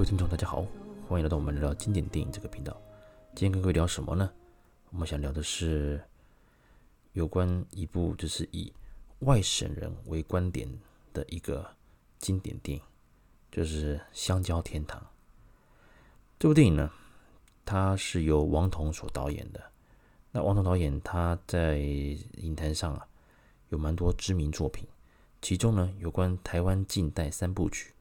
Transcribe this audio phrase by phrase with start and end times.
[0.00, 0.66] 各位听众，大家好，
[1.06, 2.74] 欢迎来到我们聊经典电影这个频道。
[3.34, 4.32] 今天跟各位聊什么呢？
[4.88, 6.02] 我们想聊的是
[7.12, 8.72] 有关一部就是以
[9.18, 10.66] 外省人为观点
[11.12, 11.70] 的一个
[12.18, 12.84] 经典电影，
[13.52, 14.98] 就是《香蕉天堂》。
[16.38, 16.90] 这部电影呢，
[17.66, 19.62] 它是由王童所导演的。
[20.30, 23.06] 那王童导演他在影坛上啊
[23.68, 24.88] 有蛮多知名作品，
[25.42, 27.92] 其中呢有关台湾近代三部曲。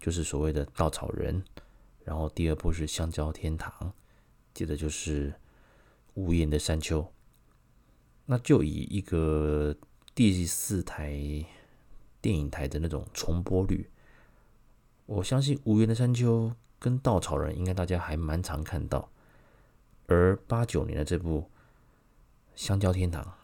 [0.00, 1.44] 就是所谓的稻草人，
[2.04, 3.92] 然后第二部是香蕉天堂，
[4.54, 5.34] 接着就是
[6.14, 7.06] 无言的山丘。
[8.24, 9.76] 那就以一个
[10.14, 11.12] 第四台
[12.20, 13.90] 电影台的那种重播率，
[15.06, 19.10] 我相信无言的山丘跟稻草人应该大家还蛮常看到，
[20.06, 21.50] 而八九年的这部
[22.54, 23.39] 香蕉天堂。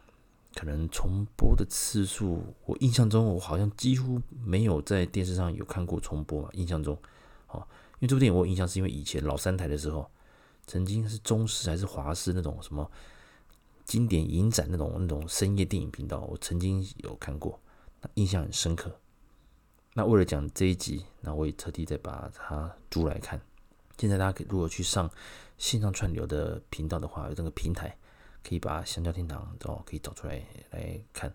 [0.57, 6.49] 可能重播的次数，我印象中我好像几乎没有在电视上有看过重播嘛。
[6.55, 6.97] 印象中，
[7.49, 7.59] 哦，
[7.99, 10.11] 因为这部电影我印象是因为以前老三台的时候，
[10.67, 12.91] 曾经是中视还是华视那种什么
[13.85, 17.61] 经典影展那种那种深夜电影频道，我曾经有看过，
[18.01, 18.99] 那印象很深刻。
[19.93, 23.39] 那为了讲这一集，那我也特地再把它租来看。
[23.99, 25.11] 现在大家可如果去上
[25.59, 27.95] 线上串流的频道的话，有这个平台。
[28.47, 31.35] 可以把《香蕉天堂》哦，可以找出来来看。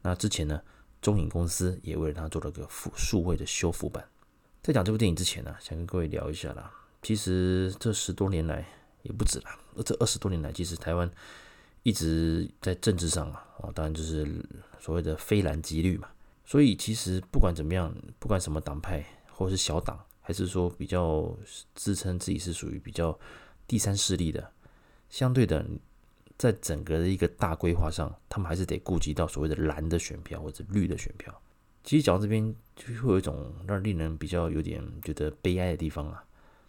[0.00, 0.62] 那之前呢，
[1.00, 4.08] 中影公司也为了它做了个复数位的修复版。
[4.62, 6.72] 在讲这部电影之前呢，想跟各位聊一下啦。
[7.02, 8.64] 其实这十多年来
[9.02, 11.10] 也不止啦，这二十多年来，其实台湾
[11.82, 14.24] 一直在政治上啊，哦，当然就是
[14.78, 16.08] 所谓的非蓝即绿嘛。
[16.44, 21.36] 所以其实不管怎么样，不管什么党派，或者是小党，还是说比较
[21.74, 23.18] 自称自己是属于比较
[23.66, 24.52] 第三势力的，
[25.08, 25.66] 相对的。
[26.42, 31.32] 在整个的一个大规划上，他们还是得顾及到所谓的蓝的选票或者绿的选票。
[31.84, 36.24] 其实讲到这边，就会有一种让令人比较有点觉得悲哀的地方啊，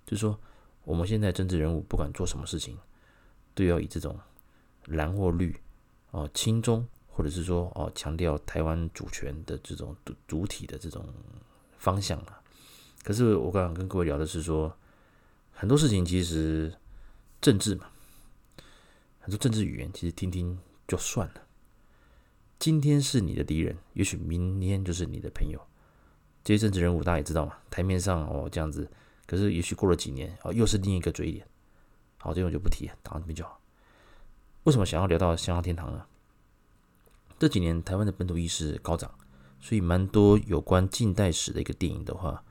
[0.05, 0.39] 就是说
[0.83, 2.77] 我们现在政治人物不管做什么事情，
[3.55, 4.15] 都要以这种
[4.85, 5.59] 蓝或绿
[6.11, 9.95] 哦，亲中或者是说哦强调台湾主权的这种
[10.27, 11.03] 主体的这种
[11.79, 12.39] 方向啊。
[13.03, 14.71] 可是我刚刚跟各位聊的是说，
[15.51, 16.71] 很多事情其实
[17.41, 17.89] 政治嘛。
[19.23, 21.35] 很多政治语言其实听听就算了。
[22.59, 25.57] 今天是你的敌人，也许明天就是你的朋友。
[26.43, 28.85] 这些政治人物大家也知道嘛，台面上哦这样子，
[29.25, 31.47] 可是也许过了几年哦，又是另一个嘴脸。
[32.17, 33.61] 好，这种就不提了，躺这边就好。
[34.63, 36.05] 为什么想要聊到香港天堂呢？
[37.39, 39.09] 这几年台湾的本土意识高涨，
[39.61, 42.43] 所以蛮多有关近代史的一个电影的话，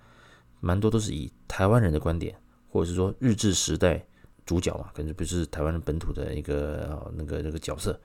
[0.61, 2.41] 蛮多都是以台湾人的观点，
[2.71, 4.07] 或者是说日治时代。
[4.45, 7.99] 主角嘛，可能不是台湾本土的一个那个那个角色，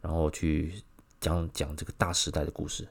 [0.00, 0.74] 然后去
[1.20, 2.88] 讲讲这个大时代的故事。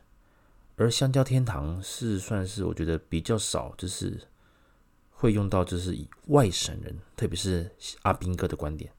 [0.76, 4.20] 而《香蕉天堂》是算是我觉得比较少，就是
[5.12, 7.70] 会用到就是以外省人，特别是
[8.04, 8.92] 阿兵哥的观点。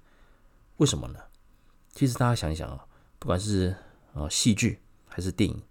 [0.76, 1.18] 为什么呢？
[1.88, 2.84] 其实大家想一想啊，
[3.18, 3.74] 不管是
[4.12, 5.62] 啊戏剧还是电影，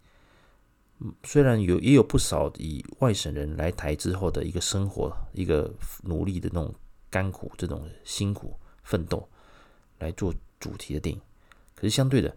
[1.23, 5.73] 虽然有也有不少以外省人来台之后的一个生活，一个
[6.03, 6.73] 努力的那种。
[7.13, 9.29] 甘苦这种辛苦奋斗
[9.99, 11.21] 来做主题的电影，
[11.75, 12.35] 可是相对的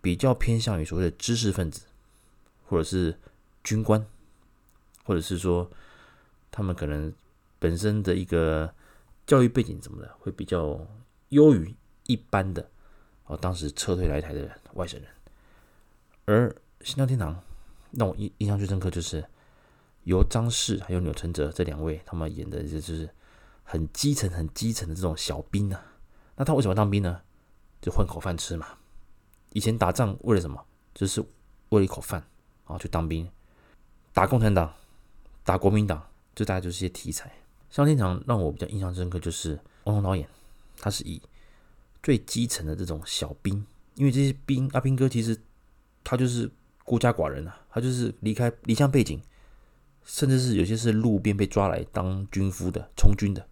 [0.00, 1.82] 比较偏向于所谓的知识分子，
[2.64, 3.14] 或者是
[3.62, 4.02] 军官，
[5.04, 5.70] 或者是说
[6.50, 7.12] 他们可能
[7.58, 8.74] 本身的一个
[9.26, 10.80] 教育背景什么的，会比较
[11.28, 11.74] 优于
[12.06, 12.70] 一般的
[13.26, 15.10] 哦，当时撤退来台的外省人。
[16.24, 16.48] 而
[16.80, 17.34] 《新疆天堂》
[17.90, 19.22] 让我印印象最深刻，就是
[20.04, 23.10] 由张氏还有钮承泽这两位他们演的，就是。
[23.68, 25.84] 很基层、很基层的这种小兵、啊，
[26.36, 27.20] 那他为什么当兵呢？
[27.82, 28.66] 就混口饭吃嘛。
[29.52, 30.64] 以前打仗为了什么？
[30.94, 31.20] 就是
[31.70, 32.24] 为了一口饭
[32.64, 33.28] 啊，去当兵，
[34.12, 34.72] 打共产党、
[35.42, 36.00] 打国民党，
[36.34, 37.26] 就大概就是些题材。
[37.68, 40.28] 香蕉天堂让我比较印象深刻，就是王童导演，
[40.78, 41.20] 他是以
[42.02, 43.66] 最基层的这种小兵，
[43.96, 45.36] 因为这些兵阿兵哥其实
[46.04, 46.48] 他就是
[46.84, 49.20] 孤家寡人啊，他就是离开离乡背井，
[50.04, 53.46] 甚至是有些是路边被抓来当军夫的、充军的。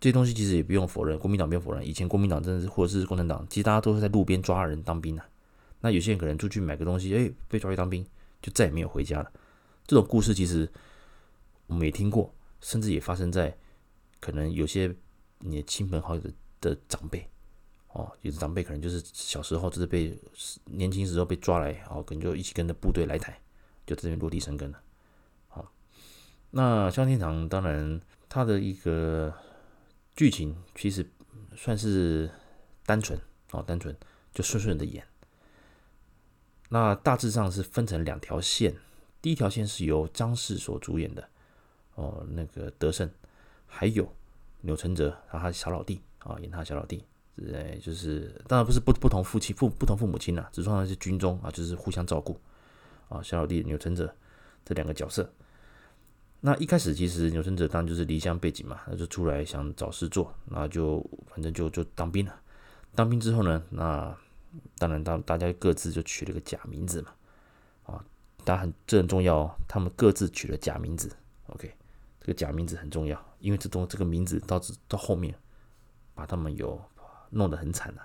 [0.00, 1.84] 这些东西其实也不用否认，国民党不用否认。
[1.84, 5.28] 以前国民党真的是，或者是共产党，其实大家都是在路边抓人当兵啊。
[5.80, 8.06] 那有些人可能出去买个东西，哎，被抓去当兵，
[8.40, 9.32] 就再也没有回家了。
[9.88, 10.70] 这种故事其实
[11.66, 13.56] 我们也听过，甚至也发生在
[14.20, 14.94] 可能有些
[15.40, 17.28] 你的亲朋好友的的长辈
[17.88, 20.16] 哦，有的长辈可能就是小时候就是被
[20.66, 23.36] 年轻时候被抓来，然后可能就一起跟着部队来台，
[23.84, 24.80] 就在这边落地生根了。
[25.48, 25.72] 好，
[26.52, 29.34] 那香天堂当然它的一个。
[30.18, 31.08] 剧情其实
[31.54, 32.28] 算是
[32.84, 33.16] 单纯
[33.52, 33.96] 哦，单纯
[34.34, 35.06] 就顺顺的演。
[36.70, 38.74] 那大致上是分成两条线，
[39.22, 41.28] 第一条线是由张氏所主演的
[41.94, 43.08] 哦，那个德胜，
[43.68, 44.12] 还有
[44.62, 47.04] 钮承泽，然后他小老弟啊，演他小老弟，
[47.36, 52.36] 呃，就是当然不是不不同父亲父不同父母亲啦，只算是军中啊，就是互相照顾
[53.08, 54.12] 啊，小老弟钮承泽
[54.64, 55.32] 这两个角色。
[56.40, 62.40] 那一开始其实钮承泽当就是离乡背井嘛，那就出来想找事做，那就反正就就当兵了。
[62.94, 64.16] 当兵之后呢，那
[64.78, 67.12] 当然当大家各自就取了个假名字嘛，
[67.86, 68.04] 啊，
[68.44, 71.10] 当然这很重要哦，他们各自取了假名字。
[71.48, 71.74] OK，
[72.20, 75.34] 这个假名字很重要，因为这东这个名字到到后面
[76.14, 76.80] 把他们有
[77.30, 78.02] 弄得很惨呐。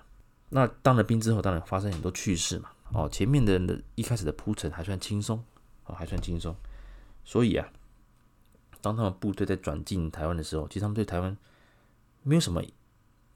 [0.49, 2.71] 那当了兵之后，当然发生很多趣事嘛。
[2.93, 5.43] 哦，前面的一开始的铺陈还算轻松，
[5.85, 6.55] 哦，还算轻松，
[7.23, 7.67] 所以啊。
[8.83, 11.35] 当他们部队在转进台湾的时候，其实他们对台湾
[12.21, 12.61] 没有什么，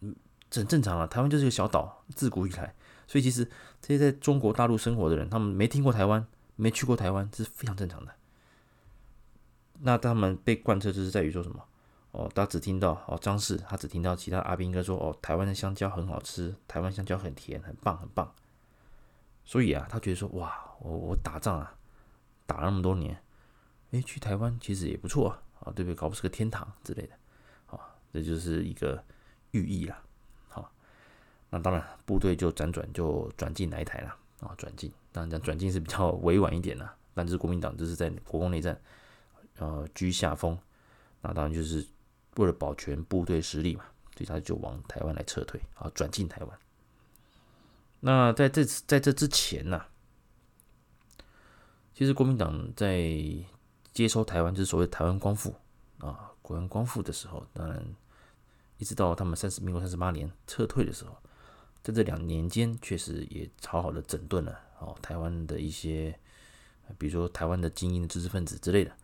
[0.01, 0.13] 嗯，
[0.49, 1.07] 这很正常啊。
[1.07, 2.75] 台湾就是一个小岛，自古以来，
[3.07, 3.49] 所以其实
[3.81, 6.27] 这些在中国大陆生活的人，他们没听过台湾，
[6.57, 8.13] 没去过台湾，这是非常正常的。
[9.79, 11.63] 那他们被贯彻就是在于说什么？
[12.11, 18.33] 哦，他只听到哦张氏，他只听到其他阿兵哥说哦，台湾的香蕉很好吃，台湾香蕉很甜，很棒，很棒。
[19.45, 21.75] 所以啊，他觉得说哇，我我打仗啊，
[22.45, 23.21] 打了那么多年。
[24.01, 25.29] 去台湾其实也不错
[25.59, 25.95] 啊，对不对？
[25.95, 27.13] 搞不是个天堂之类的，
[27.67, 29.03] 啊，这就是一个
[29.51, 30.01] 寓意啦。
[30.47, 30.71] 好，
[31.49, 38.79] 那当然部队就辗转就转进来台了，啊，转进，当然讲转进是比较委婉一点啦，但是国民党就是在国共内战，
[39.57, 40.57] 呃，居下风，
[41.21, 41.85] 那当然就是
[42.35, 43.85] 为了保全部队实力嘛，
[44.15, 46.59] 所以他就往台湾来撤退，啊，转进台湾。
[47.99, 49.85] 那在这在这之前呢，
[51.95, 52.99] 其实国民党在
[53.97, 55.55] 接收台湾就是所谓台湾光复
[55.97, 57.83] 啊，台湾光复的时候，当然
[58.77, 61.17] 一直到他们三十民国三十八年撤退的时候，
[61.81, 66.15] 在这两年间，确实也好好的整顿了哦台湾的一些，
[66.99, 68.95] 比如说台湾的精英知识分子之类的，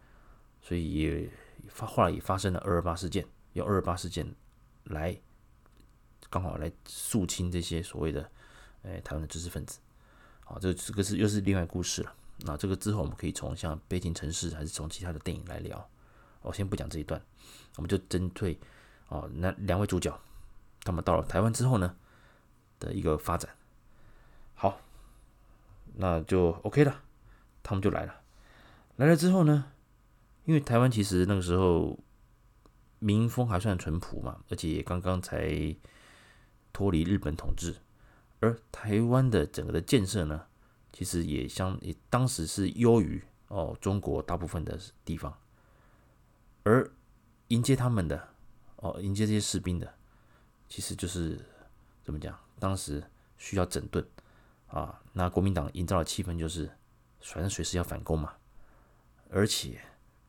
[0.62, 1.28] 所以也
[1.70, 4.32] 发后来也发生了二二八事件，用二二八事件
[4.84, 5.20] 来
[6.30, 8.30] 刚好来肃清这些所谓的
[8.84, 9.80] 哎台湾的知识分子，
[10.42, 12.14] 好，这这个是又是另外故事了。
[12.46, 15.90] 那这个之后，我们可以从像《悲情城市》还是从其他的电影来聊。
[16.42, 17.22] 我先不讲这一段，
[17.78, 18.60] 我们就针对
[19.08, 20.20] 哦，那两位主角
[20.84, 21.96] 他们到了台湾之后呢
[22.80, 23.50] 的一个发展。
[24.56, 24.82] 好，
[25.96, 27.02] 那就 OK 了，
[27.64, 28.22] 他们就来了。
[28.98, 29.72] 来了之后呢，
[30.44, 31.98] 因为台湾其实那个时候
[33.00, 35.74] 民风还算淳朴嘛，而且刚刚才
[36.74, 37.76] 脱离日本统治，
[38.42, 40.46] 而台湾的整个的建设呢。
[40.94, 45.36] 其实也相也当时是优于哦中国大部分的地方，
[46.62, 46.88] 而
[47.48, 48.30] 迎接他们的
[48.76, 49.92] 哦迎接这些士兵的，
[50.70, 51.44] 其实就是
[52.04, 52.40] 怎么讲？
[52.60, 53.04] 当时
[53.40, 54.08] 需要整顿
[54.68, 56.70] 啊，那国民党营造的气氛就是
[57.22, 58.32] 反正随时要反攻嘛，
[59.32, 59.82] 而且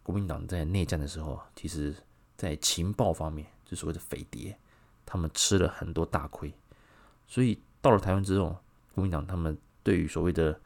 [0.03, 1.95] 国民党在内战的时候，其实
[2.39, 4.59] 在情报方面，就所谓的匪谍，
[5.05, 6.53] 他们吃了很多大亏，
[7.27, 8.59] 所以到了台湾之后，
[8.95, 9.59] 国民党他们。
[9.85, 10.59] 对于所谓的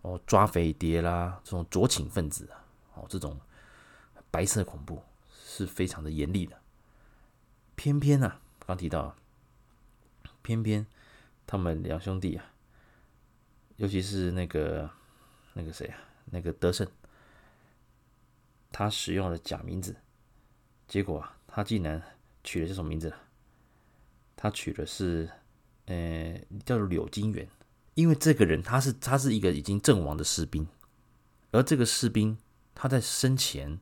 [0.00, 2.64] 哦抓匪谍啦，这种左倾分子啊，
[2.94, 3.38] 哦这种
[4.30, 5.00] 白色恐怖
[5.30, 6.60] 是非常的严厉的。
[7.76, 9.14] 偏偏啊，刚提到，
[10.42, 10.86] 偏偏
[11.46, 12.44] 他们两兄弟啊，
[13.76, 14.88] 尤其是那个
[15.52, 16.88] 那个谁啊，那个德胜，
[18.70, 19.94] 他使用了假名字，
[20.88, 22.02] 结果啊，他竟然
[22.42, 23.12] 取了这种名字，
[24.34, 25.28] 他取的是
[25.86, 27.46] 呃叫做柳金元。
[27.94, 30.66] 因为这个人他是他是一个已经阵亡的士兵，
[31.50, 32.38] 而这个士兵
[32.74, 33.78] 他在生前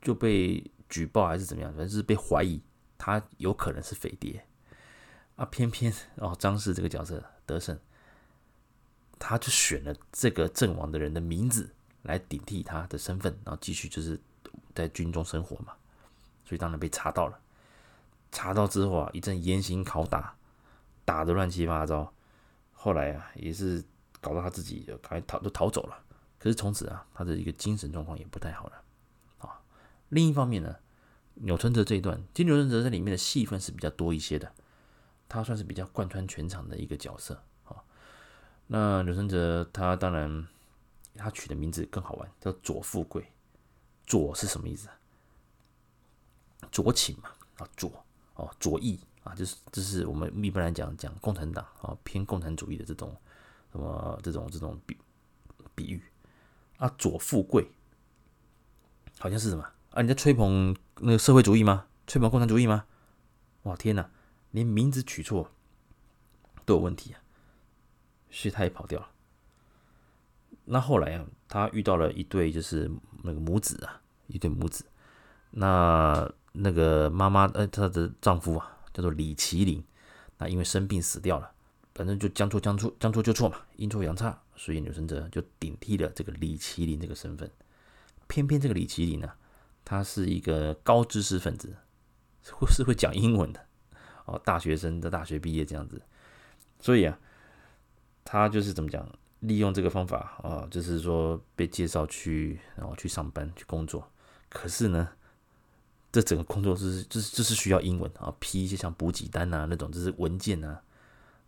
[0.00, 2.62] 就被举报还是怎么样，反正是被怀疑
[2.96, 4.44] 他有可能是匪谍
[5.36, 5.44] 啊。
[5.44, 7.78] 偏偏哦张氏这个角色德胜，
[9.18, 14.18] 他就选了这个阵亡的人的名字来顶替他的身份，然后继续就是
[14.74, 15.74] 在军中生活嘛，
[16.46, 17.38] 所以当然被查到了。
[18.30, 20.34] 查到之后啊，一阵严刑拷打，
[21.04, 22.10] 打得乱七八糟。
[22.82, 23.80] 后来啊，也是
[24.20, 26.02] 搞到他自己就赶快逃都逃走了。
[26.40, 28.82] 可是从此啊，他的一个精神状况也不太好了
[29.38, 29.62] 啊。
[30.08, 30.74] 另一方面呢，
[31.34, 34.52] 钮承泽这一段，其实钮承泽在里面的戏份是比较多一些的，
[35.28, 37.76] 他算是比较贯穿全场的一个角色啊。
[38.66, 40.48] 那钮承泽他当然
[41.14, 43.30] 他取的名字更好玩，叫左富贵。
[44.04, 44.88] 左是什么意思？
[46.72, 48.98] 左倾嘛啊，左哦，左翼。
[49.24, 53.16] 啊，就是就是我们一般来讲讲共产党啊，偏共产主义的这种
[53.70, 54.96] 什么这种这种比
[55.74, 56.02] 比喻
[56.78, 57.70] 啊，左富贵
[59.18, 60.02] 好像是什么啊？
[60.02, 61.86] 你在吹捧那个社会主义吗？
[62.06, 62.84] 吹捧共产主义吗？
[63.62, 64.10] 哇天哪，
[64.50, 65.50] 连名字取错
[66.64, 67.22] 都有问题啊！
[68.28, 69.08] 所以他也跑掉了。
[70.64, 72.90] 那后来啊，他遇到了一对就是
[73.22, 74.84] 那个母子啊，一对母子
[75.50, 79.84] 那那个妈妈，呃，她的丈夫啊，叫做李麒麟，
[80.38, 81.52] 那因为生病死掉了，
[81.94, 87.50] 反正就将错将错，将错就错嘛，阴错阳差，所以钮承泽就顶替了这个李麒麟这个身份。
[88.26, 89.32] 偏偏这个李麒麟呢，
[89.84, 91.76] 他是一个高知识分子，
[92.50, 93.66] 会是会讲英文的
[94.24, 96.00] 哦，大学生的大学毕业这样子，
[96.80, 97.18] 所以啊，
[98.24, 99.08] 他就是怎么讲？
[99.40, 104.08] 利用这个方法啊，就是说被介绍去，然后去上班去工作。
[104.48, 105.08] 可是呢，
[106.12, 110.82] 这整个工作是就是就是需要英文啊，批一些像补给单啊那种，就是文件啊，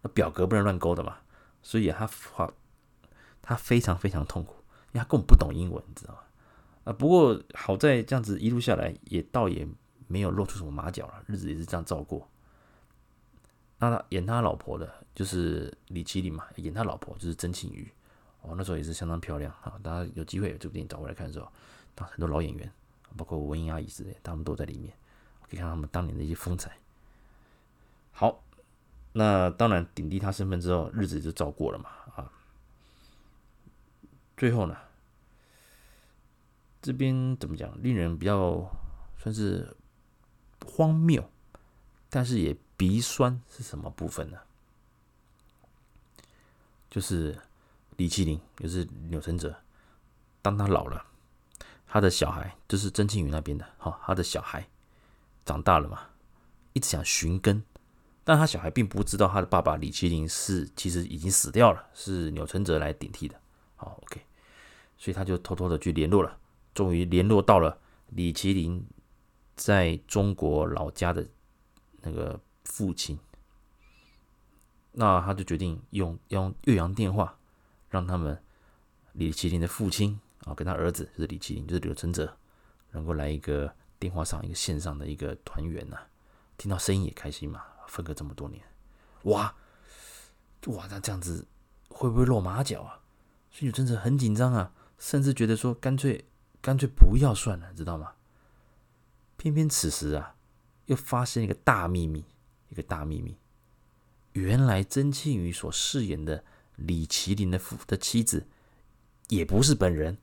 [0.01, 1.19] 那表格不能乱勾的嘛。
[1.63, 2.51] 所以他他
[3.43, 4.55] 他非常非常痛苦，
[4.93, 6.21] 因为他根本不懂英文，你知道吗？
[6.85, 9.67] 啊，不过好在这样子一路下来，也倒也
[10.07, 12.29] 没有露出什么马脚了，日子也是这样照过。
[13.79, 17.91] 那他演他老婆的，就是李麒麟嘛，演他老婆就是曾庆瑜，
[18.43, 19.75] 哦，那时候也是相当漂亮啊。
[19.83, 21.51] 大家有机会这部电影找过来看的时候，
[21.95, 22.71] 当很多老演员，
[23.17, 24.93] 包括文英阿姨之类，他们都在里面，
[25.43, 26.77] 可以看他们当年的一些风采。
[28.13, 28.43] 好，
[29.13, 32.33] 那当然顶替他身份之后，日子就照过了嘛啊。
[34.37, 34.77] 最后呢，
[36.83, 37.83] 这边怎么讲？
[37.83, 38.71] 令人比较
[39.19, 39.77] 算是
[40.67, 41.29] 荒谬，
[42.11, 42.57] 但是也。
[42.77, 44.39] 鼻酸是什么部分呢？
[46.91, 47.39] 就是
[47.97, 49.55] 李麒麟，也就是钮承泽，
[50.43, 51.07] 当他老了，
[51.87, 54.69] 他的小孩就是曾庆瑜那边的，哈，他的小孩
[55.45, 56.01] 长大了嘛，
[56.73, 57.63] 一直想寻根，
[58.25, 63.41] 但他小孩并不知道他的爸爸李麒麟是其实已经死掉了，是钮承泽来顶替的，
[63.77, 64.21] 好，OK，
[64.99, 66.39] 所以他就偷偷的去联络了，
[66.75, 68.87] 终于联络到了李麒麟
[69.55, 71.27] 在中国老家的
[72.01, 72.41] 那个。
[72.67, 73.19] 父亲，
[74.93, 77.37] 那他就决定用用岳阳电话，
[77.91, 78.43] 让他们
[79.13, 82.37] 李麒麟的父亲啊，跟他儿子就是李麒麟，就是钮承泽，
[82.93, 85.99] 能够来一个电话上一个线上的一个团圆呐，
[86.57, 87.65] 听到声音也开心嘛。
[87.87, 88.63] 分隔这么多年，
[89.25, 89.55] 哇
[90.67, 91.47] 哇，那这样子
[91.89, 93.01] 会不会露马脚啊？
[93.51, 96.25] 所以钮承泽很紧张啊，甚至觉得说干脆
[96.61, 98.13] 干脆不要算了，知道吗？
[99.37, 100.37] 偏偏此时啊，
[100.87, 102.25] 又发现一个大秘密。
[102.71, 103.39] 一个大秘密，
[104.33, 106.43] 原来曾庆瑜所饰演的
[106.75, 108.49] 李麒麟的夫的妻子，
[109.29, 110.19] 也不是本人。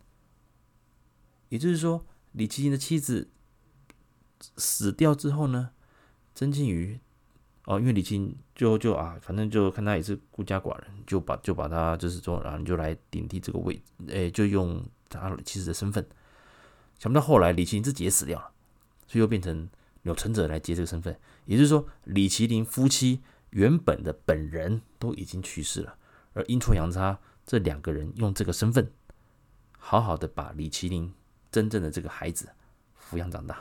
[1.52, 3.30] 也就是说，李麒麟的妻子
[4.56, 5.72] 死掉之后呢，
[6.34, 7.00] 曾庆瑜
[7.66, 16.08] 哦，因为李麒麟就就啊，反正就看他也是孤家寡人，就把就把他就是说，然后就来顶替这个位，哎，就用他妻子的身份。
[16.98, 18.52] 想不到后来李麒麟自己也死掉了，
[19.06, 19.70] 所以又变成。
[20.04, 21.16] 有存者来接这个身份，
[21.46, 25.96] 也就是说，李麒麟夫妻原本的本人都已经去世了，
[26.34, 28.92] 而阴错阳差，这两个人用这个身份，
[29.78, 31.14] 好好的把李麒麟
[31.52, 32.50] 真正的这个孩子
[33.00, 33.56] 抚养长大。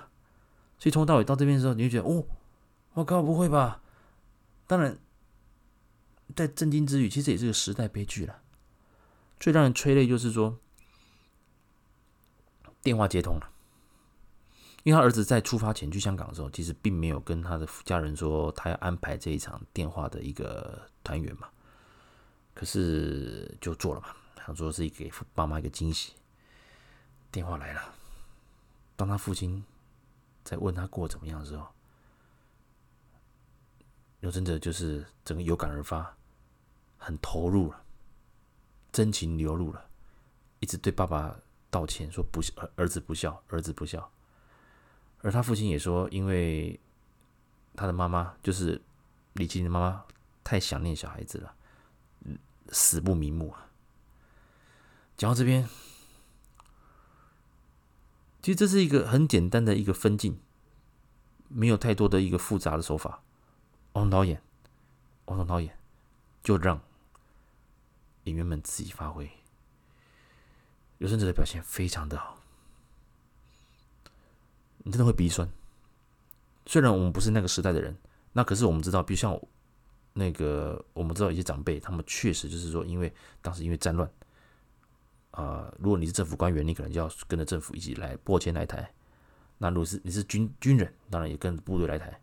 [0.79, 2.25] 所以从头到尾到这边的时候，你就觉得，哦，
[2.95, 3.83] 我靠，不会吧？
[4.67, 4.99] 当然，
[6.35, 8.41] 在震惊之余，其实也是个时代悲剧了。
[9.39, 10.59] 最让人催泪就是说，
[12.83, 13.51] 电话接通了。
[14.83, 21.49] 因为他儿子在出发前去香港的时候，其实并没有跟他的家人说他要安排这一场电话的一个团圆嘛，
[22.55, 24.09] 可是就做了嘛，
[24.47, 26.15] 想说是给爸妈一个惊喜。
[27.31, 27.95] 电话来了，
[28.97, 29.65] 当他父亲
[30.43, 31.67] 在问他过怎么样的时候，
[34.21, 36.17] 钮承泽就是整个有感而发，
[36.99, 37.83] 很投入了，
[38.93, 39.89] 真情流露了，
[40.59, 41.35] 一直对爸爸
[41.71, 44.11] 道歉，说不孝，儿子不孝，儿子不孝。
[45.23, 46.81] 而他父亲也说，因为
[47.77, 48.81] 他的妈妈就是
[49.35, 50.05] 李麒麟的妈妈，
[50.43, 51.55] 太想念小孩子了，
[52.71, 53.71] 死不瞑目啊。
[55.17, 55.69] 讲到这边，
[58.43, 60.41] 其实这是一个很简单的一个分镜，
[61.49, 63.23] 没有太多的一个复杂的手法。
[63.93, 64.41] 王导演，
[65.27, 65.77] 王总导演
[66.43, 66.81] 就让
[68.25, 69.31] 演员们自己发挥，
[70.99, 72.39] 钮承泽的表现非常的好。
[74.79, 75.49] 你真的会鼻酸。
[76.65, 77.97] 虽然我们不是那个时代的人，
[78.33, 79.39] 那可是我们知道，比如像
[80.13, 84.11] 那个，我们知道一些长辈，他们确实就是说，因为当时因为战乱，
[85.41, 88.93] 呃，如果你是政府官员，你可能就要跟着政府一起来播迁来台。
[89.59, 92.21] 那如果是你是军军人，当然也跟部队来台。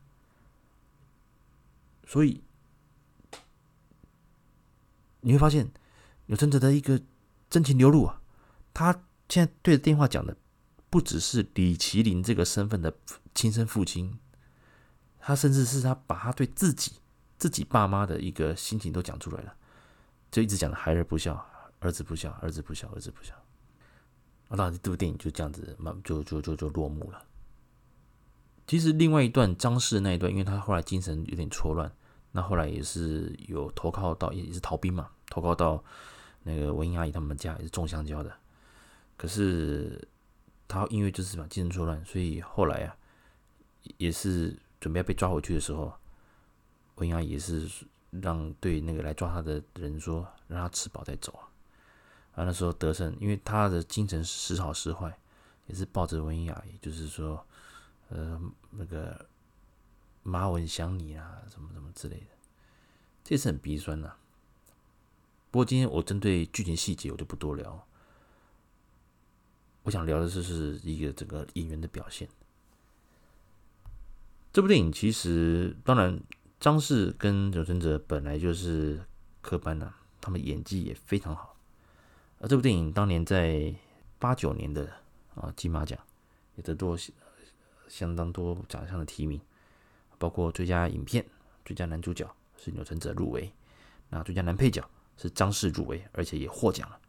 [2.06, 2.44] 所以
[5.22, 5.70] 你会发现，
[6.28, 7.02] 有真正的一个
[7.50, 8.22] 真情流露啊。
[8.74, 10.38] 他现在对着电话讲的。
[10.90, 12.96] 不只是李麒麟这个身份的
[13.36, 14.18] 亲生父亲，
[15.20, 16.94] 他甚至是他把他对自己、
[17.38, 19.54] 自己爸妈的一个心情都讲出来了，
[20.32, 21.46] 就一直讲的孩儿不孝，
[21.80, 23.34] 儿子不孝，儿子不孝，儿子不孝。
[24.50, 27.24] 啊，那这部电影就这样子，就就就就落幕了。
[28.66, 31.92] 其实另外一段张氏那一段，因为他后来精神有点错乱，
[32.32, 35.84] 那后来也是有投靠到，也是逃兵嘛，投靠到
[36.44, 38.34] 那个文英阿姨他们家，也是种香蕉的。
[39.16, 40.08] 可是
[40.68, 42.96] 他因为就是嘛精神错乱，所以后来啊，
[43.98, 45.94] 也是准备要被抓回去的时候，
[46.96, 47.70] 文英阿姨也是
[48.12, 51.47] 让对那个来抓他的人说，让他吃饱再走啊。
[52.38, 55.20] 啊，那时候德胜，因为他的精神时好时坏，
[55.66, 57.46] 也是抱着文雅，也，就是说。
[58.10, 58.42] 呃，
[58.72, 59.28] 那个
[60.24, 62.28] 妈，我很想你啊，什么什么之类的，
[63.22, 64.16] 这是很鼻酸呐、
[65.52, 67.86] 不过今天我针对剧情细节，我就不多聊。
[69.84, 72.30] 我想聊的就是一个整个演员的表现。
[74.54, 76.18] 这部电影其实，当然
[76.62, 79.04] 张氏跟柳承哲本来就是
[79.42, 81.57] 科班呐、他们演技也非常好。
[82.40, 83.74] 而这部电影当年在
[84.20, 84.92] 八九年的
[85.36, 85.98] 啊金马奖
[86.56, 86.98] 也得多。
[87.90, 89.40] 相当多奖项的提名，
[90.18, 91.26] 包括最佳影片、
[91.64, 93.50] 最佳男主角是钮承泽入围，
[94.10, 97.00] 那最佳男配角是张氏入围，而且也获奖了。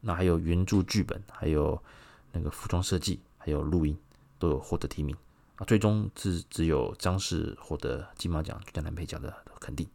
[0.00, 1.80] 那还有原著剧本，还有
[2.32, 3.96] 那个服装设计，还有录音
[4.36, 5.16] 都有获得提名。
[5.54, 9.88] 啊，最终是只有张氏获得金马奖最佳男配角的肯定。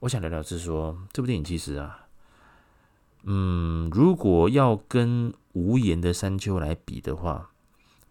[0.00, 2.03] 我想聊聊是说，这部电影其实啊，
[3.24, 7.50] 嗯，如果要跟无言的山丘来比的话。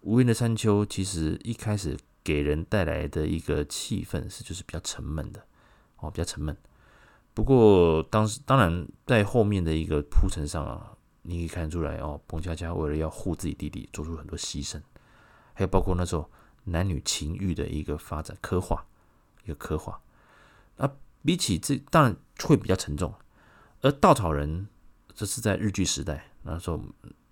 [0.01, 5.41] 无言的山丘其实一开始给人带来的一个气氛是，就是比较沉闷的
[5.99, 6.57] 哦，比较沉闷。
[7.33, 14.81] 不过当时当然在后面的一个铺陈上啊，你可以看出来哦，彭佳佳为了要护自己弟弟，做出很多牺牲，
[15.53, 16.29] 还有包括那时候
[16.65, 18.85] 男女情欲的一个发展刻画，
[19.45, 20.01] 一个刻画。
[20.75, 20.91] 那
[21.23, 23.13] 比起这，当然会比较沉重。
[23.79, 24.67] 而稻草人
[25.15, 26.81] 这是在日剧时代那时候，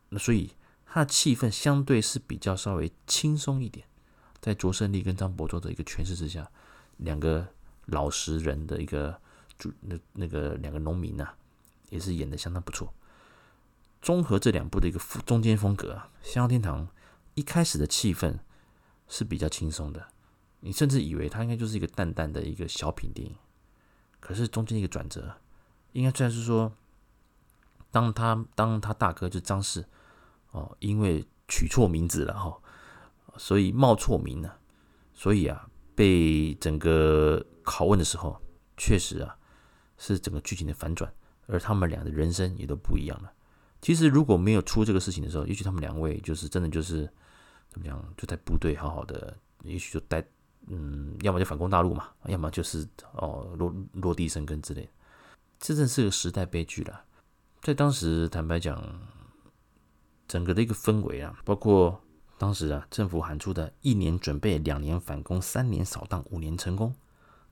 [0.10, 0.52] 那所以。
[0.94, 3.88] 他的气氛相对是比较稍微轻松一点，
[4.42, 6.52] 在卓胜利跟张博洲的一个诠释之下，
[6.98, 7.48] 两个
[7.86, 9.18] 老实人的一个
[9.58, 11.34] 主那那个两个农民呐、
[11.92, 12.94] 也是演的相当不错。
[14.02, 16.86] 综合这两部的一个中间风格啊，《香蕉天堂》
[17.36, 18.40] 一开始的气氛
[19.08, 20.08] 是比较轻松的，
[20.60, 23.34] 你甚至以为它应该就是一个淡淡的一个小品电影，
[24.20, 25.38] 可是中间一个转折，
[25.94, 26.74] 应该算是说，
[27.92, 29.86] 当他当他大哥就张氏。
[30.54, 32.60] 哦，因为取错名字了哈，
[33.38, 34.60] 所以冒错名了，
[35.14, 38.38] 所以啊，被整个拷问的时候，
[38.76, 39.34] 确实啊，
[39.98, 41.10] 是整个剧情的反转，
[41.48, 43.32] 而他们俩的人生也都不一样了。
[43.82, 47.10] 其实如果没有出这个事情的时候，也许他们两位就是真的就是
[47.70, 50.22] 怎么讲，就在部队好好的，也许就待，
[50.68, 54.90] 嗯，要么就反攻大陆嘛，要么就是哦落落地生根之类的。
[55.62, 57.06] 这真是个时代悲剧了，
[57.62, 58.82] 在当时坦白讲。
[60.28, 62.02] 整个的一个氛围啊，包括
[62.38, 66.96] 当时啊，政府喊出的“一年准备，两年反攻，三年扫荡，五年成功”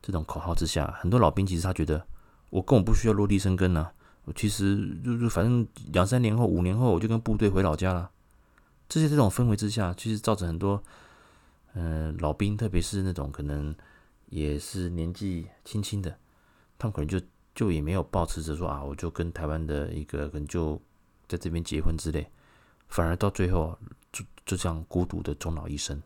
[0.01, 2.07] 这种口号之下，很多老兵其实他觉得，
[2.49, 3.91] 我根本不需要落地生根呢，
[4.23, 8.09] 我其实就是反正两三年后、五年后我就跟部队回老家了。
[8.87, 10.81] 这些这种氛围之下，其实造成很多
[11.73, 13.75] 嗯、老兵，特别是那种可能
[14.27, 16.17] 也是年纪轻轻的，
[16.77, 17.19] 他们可能就
[17.59, 20.81] 就也没有抱持着说啊，我就跟台湾的一个可能就
[21.27, 22.25] 在这边结婚之类。
[22.87, 23.77] 反而到最后
[24.13, 26.01] 就就这样孤独的终老一生，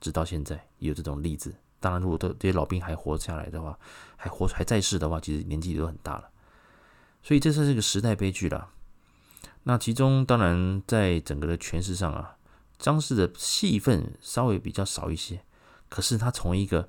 [0.00, 1.52] 直到现在也有这种例子。
[1.80, 3.76] 当然，如果都这些老兵还活下来的话，
[4.14, 6.30] 还活还在世的话，其实年纪都很大了。
[7.24, 8.70] 所以这是这个时代悲剧了。
[9.64, 12.36] 那其中当然在整个的诠释上啊，
[12.78, 15.42] 张氏的戏份稍微比较少一些，
[15.88, 16.88] 可是他从一个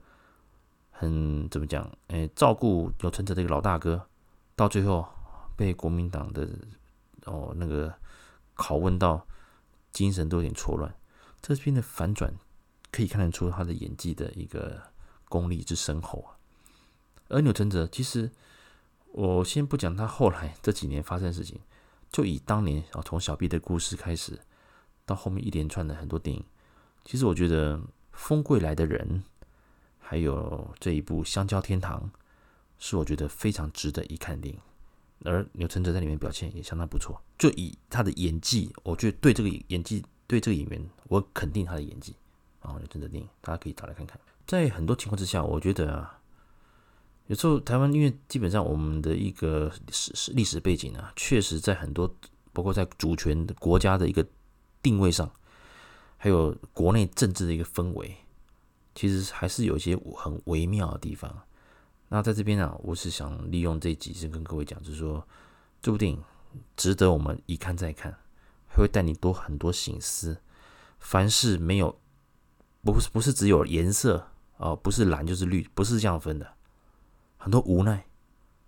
[0.97, 4.08] 很怎么讲，哎，照顾钮承泽的一个老大哥，
[4.55, 5.08] 到最后
[5.55, 6.49] 被国民党的
[7.25, 7.93] 哦那个。
[8.58, 9.27] 拷问到
[9.91, 10.95] 精神都有点错乱，
[11.41, 12.34] 这边的反转
[12.89, 14.81] 可以看得出他的演技的一个
[15.27, 16.39] 功力之深厚啊。
[17.27, 18.31] 而钮承泽，其实
[19.12, 21.60] 我先不讲他后来这几年发生的事情，
[22.10, 24.39] 就以当年啊从小毕的故事开始，
[25.05, 26.41] 到后面一连串的很多电影，
[27.03, 27.77] 其实我觉得
[28.13, 29.21] 《风柜来的人》
[30.07, 31.99] 还有这一部《香蕉天堂》，
[32.77, 34.61] 是我觉得非常值得一看的电影。
[35.23, 42.13] 而钮承泽在里面表现也相当不错，就以他的演技，我觉得对这个演技，对这个演员，我肯定他的演技。
[42.61, 44.19] 然后钮承泽电影，大家可以找来看看。
[44.45, 46.19] 在很多情况之下，我觉得啊，
[47.25, 52.13] 有时候台湾因为基本上我们的一个史史历史背景啊，确实在很多
[52.53, 54.23] 包括在主权国家的一个
[54.83, 55.31] 定位上，
[56.17, 58.15] 还有国内政治的一个氛围，
[58.95, 61.43] 其实还是有一些很微妙的地方。
[62.08, 65.27] 那在这边呢、我是想利用这几集跟各位讲，就是说
[65.81, 66.23] 这部电影
[66.77, 68.17] 值得我们一看再看，
[68.69, 70.38] 会带你多很多省思。
[70.99, 71.99] 凡事没有
[72.84, 74.27] 不是不是只有颜色
[74.58, 76.53] 哦，不是蓝就是绿，不是这样分的。
[77.38, 78.05] 很多无奈，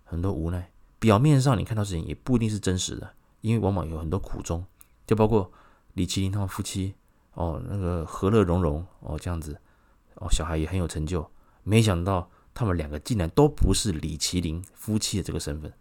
[0.04, 0.70] 很多无奈。
[0.98, 4.64] 表面上你看到事情也不一定是真实的，因为往往有很多苦衷，
[5.06, 5.50] 就包括
[5.94, 6.94] 李麒麟他们夫妻
[7.34, 9.58] 哦，那个和乐融融哦这样子
[10.20, 11.30] 哦，小孩也很有成就。
[11.64, 15.72] 没想到他们两个竟然都不是李麒麟夫妻的这个身份，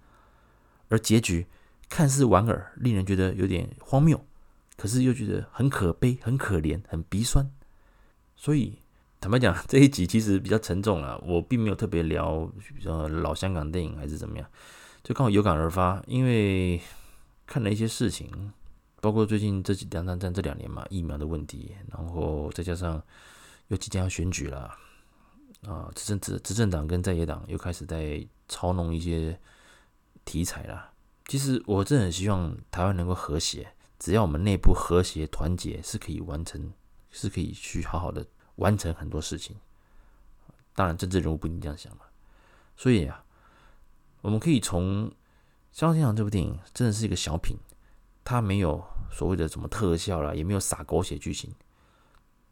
[0.89, 1.47] 而结局
[1.89, 4.19] 看似莞尔，令人觉得有点荒谬，
[4.75, 7.49] 可是又觉得很可悲、很可怜、很鼻酸。
[8.35, 8.79] 所以
[9.19, 11.17] 坦白讲， 这一集其实比较沉重了。
[11.25, 12.51] 我并没有特别聊
[12.85, 14.47] 呃老香港电影还是怎么样。
[15.03, 16.81] 就刚好有感而发，因为
[17.45, 18.51] 看了一些事情，
[18.99, 23.01] 包括最近这几两战战这两年嘛，疫苗的问题，然后再加上
[23.67, 24.77] 又即将要选举了，
[25.65, 29.39] 啊，执政执执政党跟在野党又开始在操弄一些
[30.25, 30.91] 题材了。
[31.25, 36.71] 其实我真的很希望台湾能够和谐，只要我们内部和谐团结，是可以完成，
[37.11, 38.25] 是可以去好好的
[38.55, 39.55] 完成很多事情。
[40.73, 42.05] 当然，政治人物不一定这样想嘛，
[42.75, 43.23] 所以啊。
[44.21, 45.09] 我们可以从
[45.71, 47.55] 《香蕉天堂》这部电影真的是一个小品，
[48.25, 51.53] 它没有所谓的什么特效啦，也没有撒狗血剧情，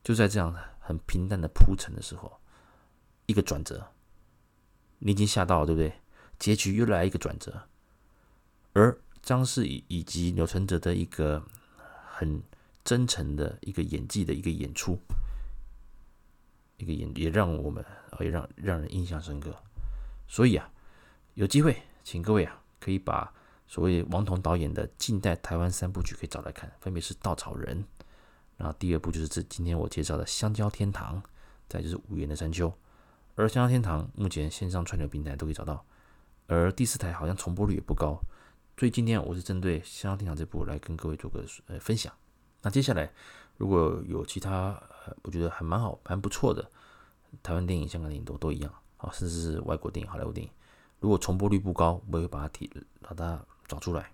[0.03, 2.39] 就在这样的很平淡的铺陈的时候，
[3.25, 3.91] 一个转折，
[4.99, 5.93] 你已经吓到了，对不对？
[6.37, 7.63] 结局又来一个转折，
[8.73, 11.43] 而张世宇以及柳承泽的一个
[12.07, 12.43] 很
[12.83, 14.99] 真诚的一个演技的一个演出，
[16.77, 19.55] 一个演也让我们啊也让让人印象深刻，
[20.27, 20.69] 所以啊。
[21.33, 23.33] 有机会，请各位啊，可以把
[23.67, 27.83] 所谓王童导演的近代台湾三部曲可以找来看，分别是《稻草人》，
[28.57, 31.21] 然后第二部就是这今天我介绍的《香蕉天堂》，
[31.67, 32.69] 再就是《五颜的山丘》。
[33.35, 35.85] 而《香蕉天堂》目前线上串流平台都可以找到，
[36.47, 38.19] 而第四台好像重播率也不高。
[38.77, 42.13] 所以今天我是针对《香蕉天堂》这部来跟各位做个呃分享。
[42.61, 43.11] 那接下来
[43.57, 44.81] 如果有其他
[45.21, 46.69] 我觉得还蛮好、蛮不错的
[47.43, 50.51] 台湾电影、香港电影都都一样啊，甚至是外国电影、好莱坞电影。
[50.99, 52.69] 如果重播率不高，我会把它提，
[53.01, 54.11] 把它找出来，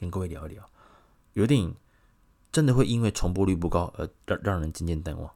[0.00, 0.68] 跟各位聊一聊。
[1.34, 1.74] 有的电影
[2.54, 5.28] 真的会因为重播率不高而让让人渐渐淡忘。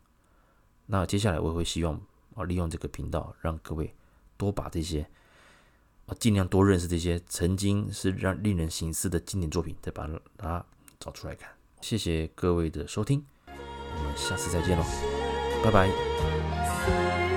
[0.87, 2.00] 那接下来我也会希望
[2.37, 3.92] 啊，利用这个频道，让各位
[4.37, 5.04] 多把这些
[6.07, 10.64] 啊，尽量多认识这些曾经是让令人省思的经典作品，再把它
[11.00, 11.50] 找出来看。
[11.81, 14.85] 谢谢各位的收听，我们下次再见喽，
[15.64, 17.28] 拜拜。